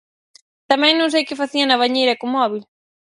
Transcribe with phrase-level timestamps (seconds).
[0.71, 2.61] Tamén non sei que facía na bañeira co móbil.